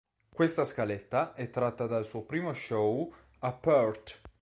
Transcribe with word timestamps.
Questa 0.33 0.63
scaletta 0.63 1.33
è 1.35 1.51
tratta 1.51 1.85
dal 1.85 2.05
suo 2.07 2.23
primo 2.23 2.53
show 2.53 3.13
a 3.41 3.53
Perth. 3.53 4.19